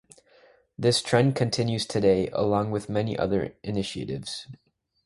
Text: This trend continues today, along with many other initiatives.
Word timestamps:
This 0.79 0.99
trend 0.99 1.35
continues 1.35 1.85
today, 1.85 2.27
along 2.29 2.71
with 2.71 2.89
many 2.89 3.15
other 3.19 3.53
initiatives. 3.61 4.47